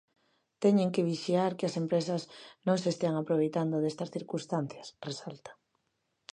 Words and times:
"Teñen 0.63 0.89
que 0.93 1.07
vixiar 1.09 1.51
que 1.57 1.65
as 1.69 1.75
empresas 1.83 2.21
non 2.67 2.77
se 2.81 2.89
estean 2.93 3.15
aproveitando 3.17 3.75
destas 3.79 4.13
circunstancias", 4.15 4.87
resalta. 5.07 5.51